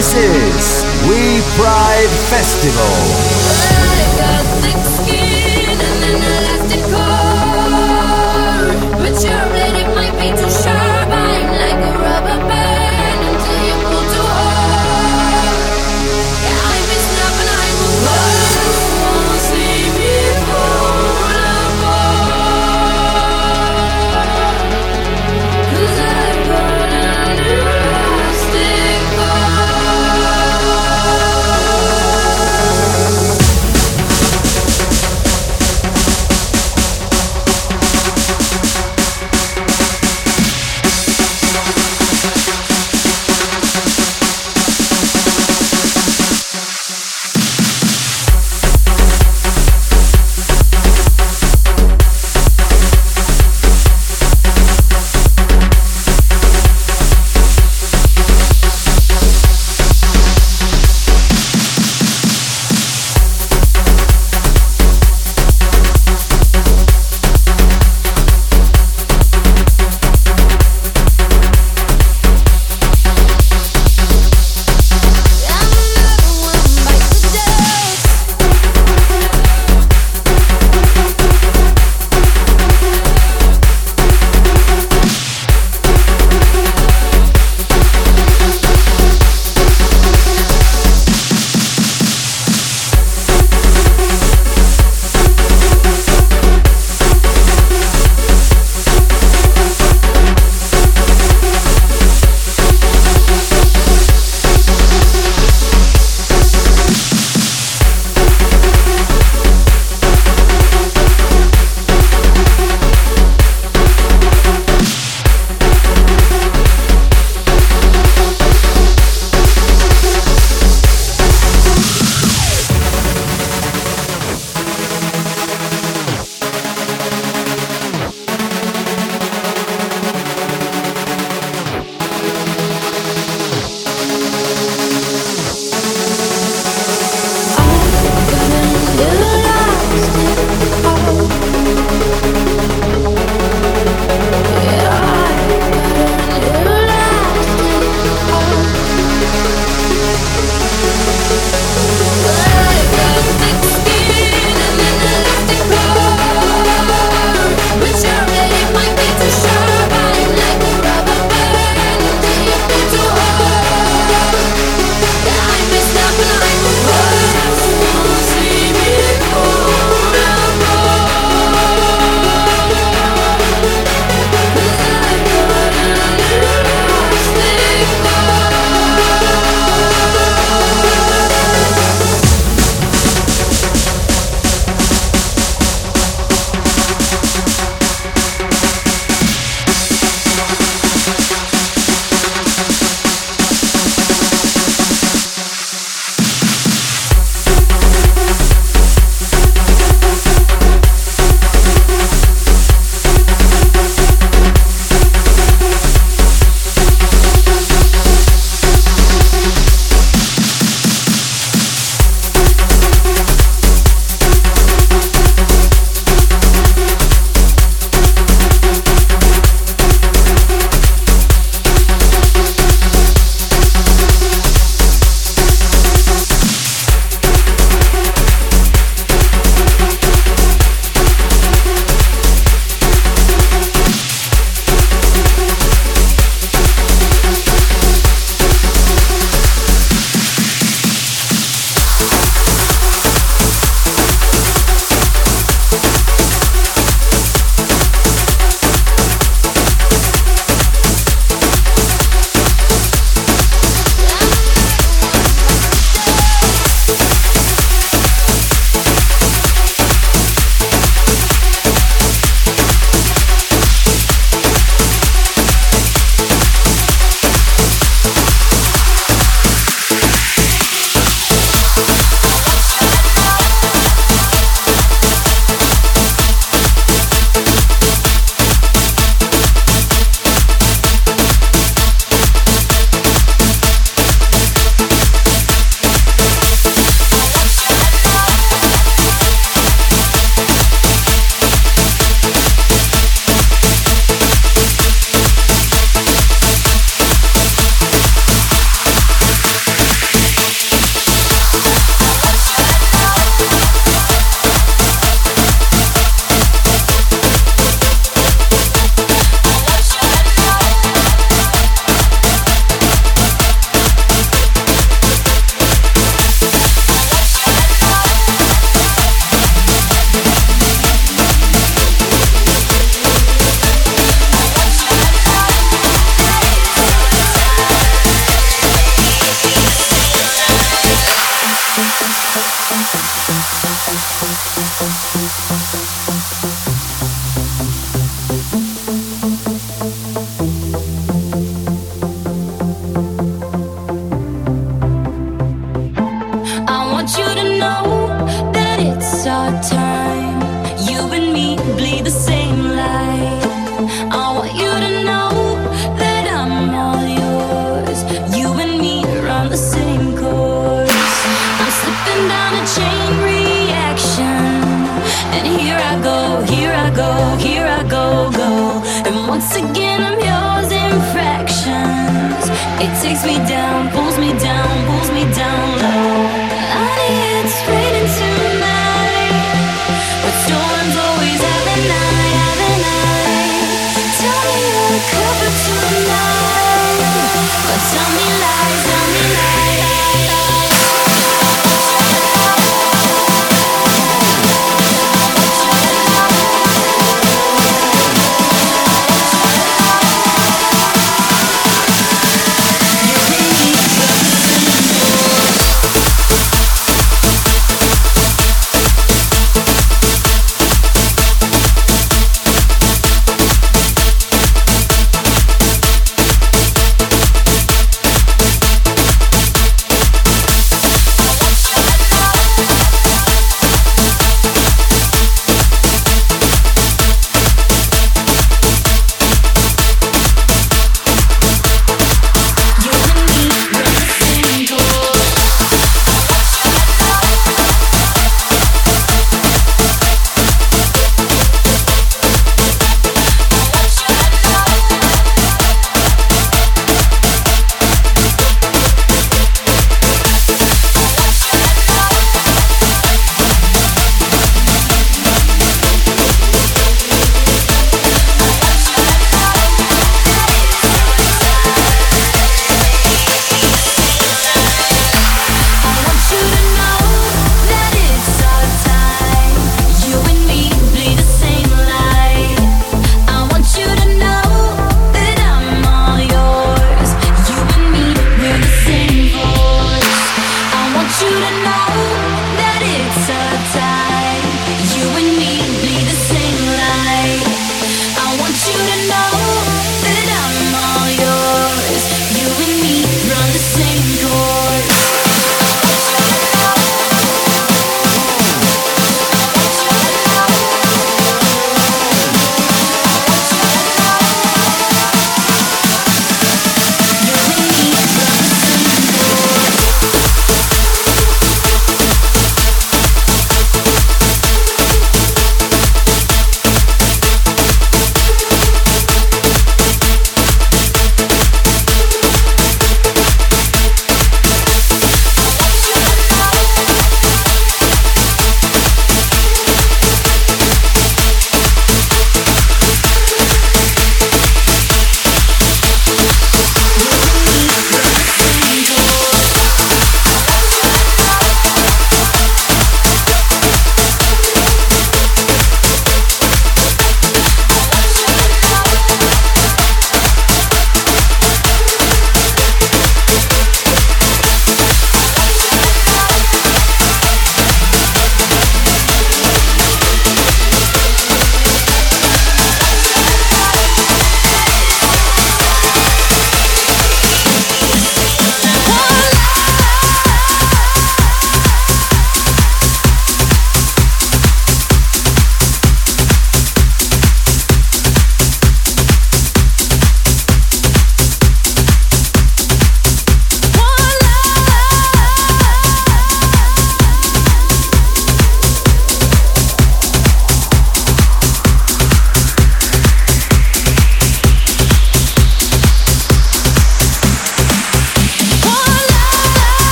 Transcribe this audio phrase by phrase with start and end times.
[0.00, 3.39] This is We Pride Festival.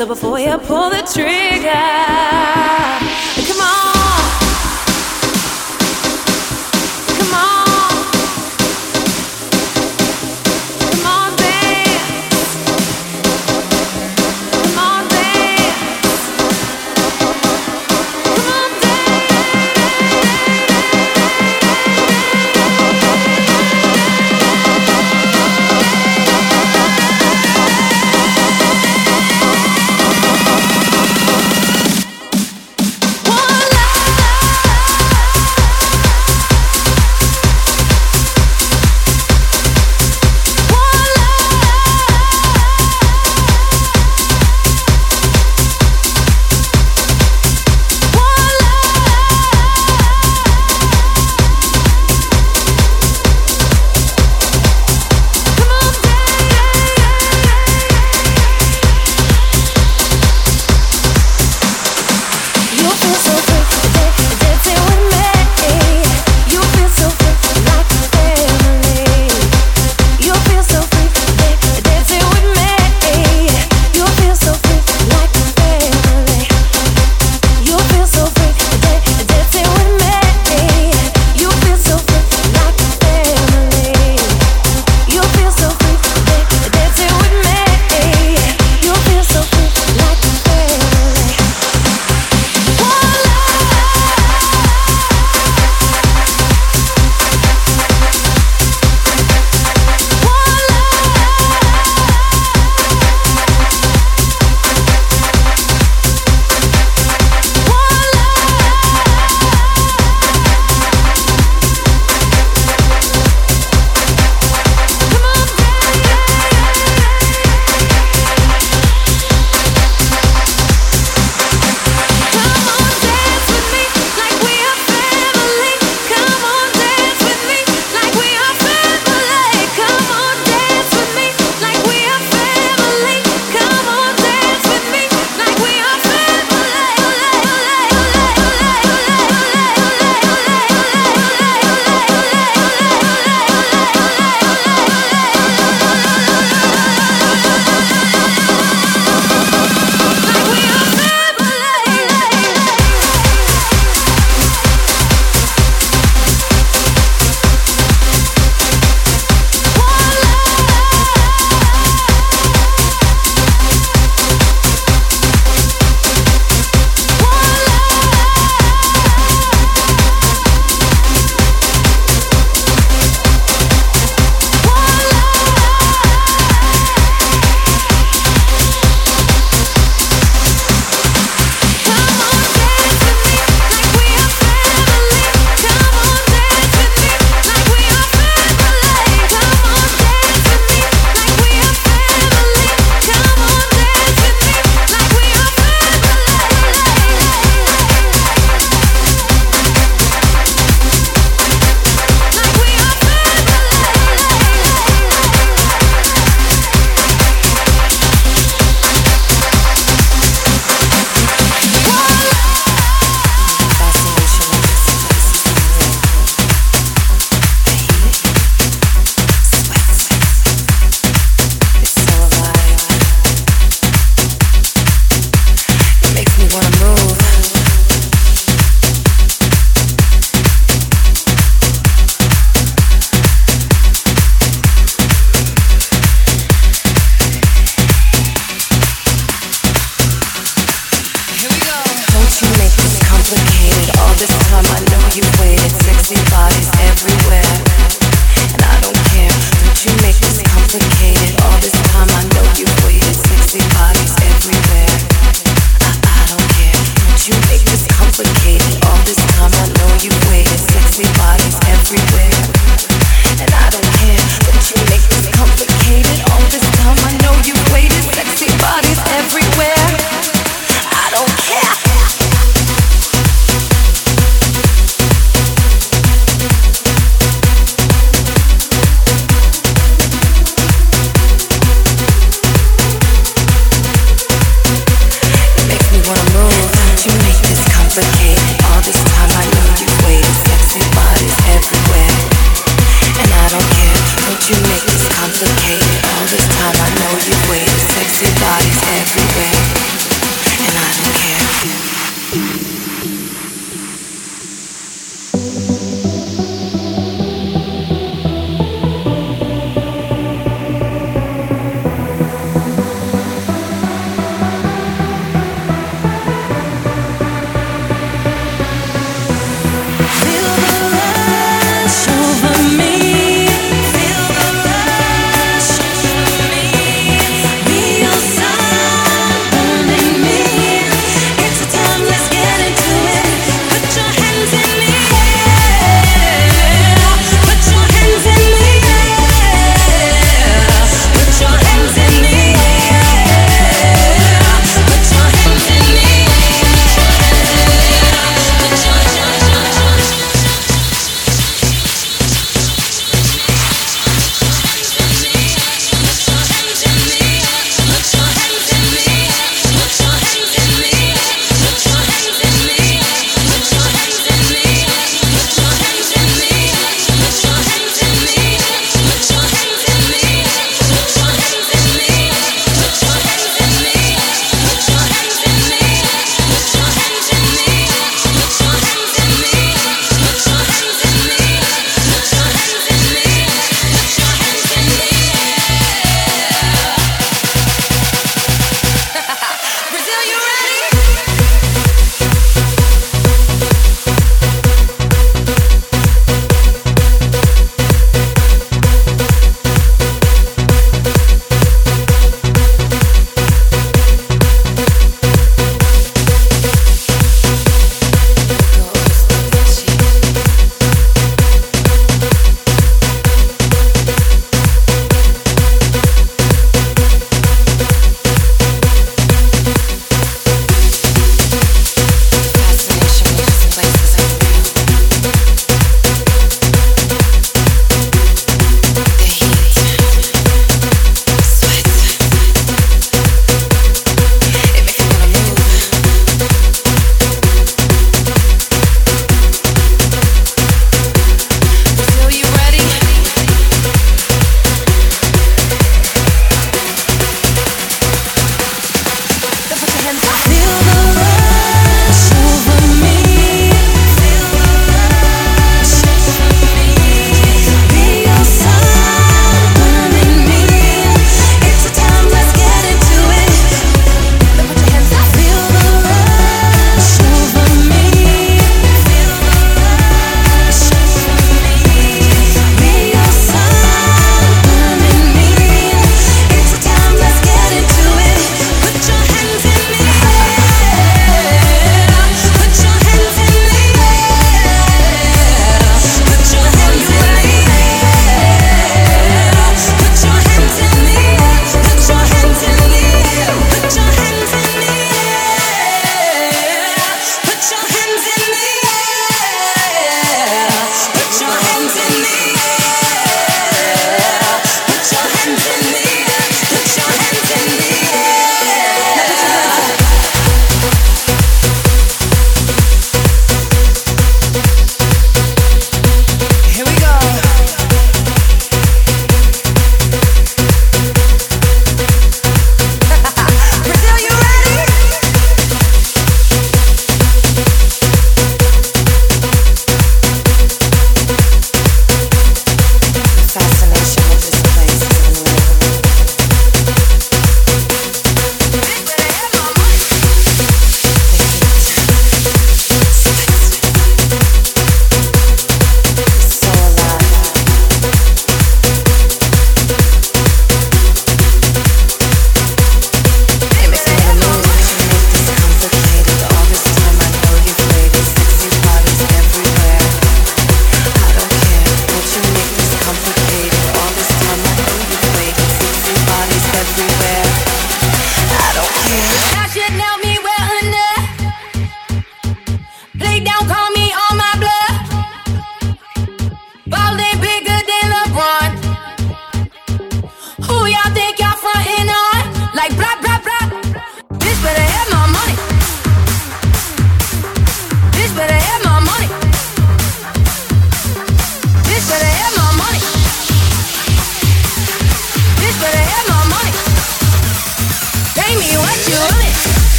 [0.00, 0.29] So before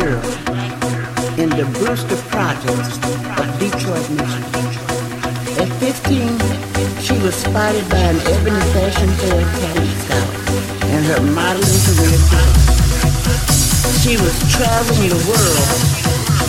[0.00, 2.96] in the Brewster Projects
[3.36, 4.64] of Detroit, Michigan.
[5.60, 6.40] At 15,
[7.00, 10.30] she was spotted by an Ebony Fashion Fair talent scout,
[10.88, 12.48] and her modeling career began.
[14.00, 15.68] She was traveling the world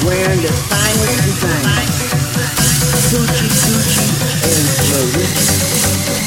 [0.07, 1.97] wearing the finest designs,
[3.11, 4.07] Gucci, Gucci,
[4.47, 6.20] and Maurice.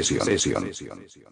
[0.00, 1.31] Session.